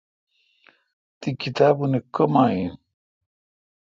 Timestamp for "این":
2.43-2.71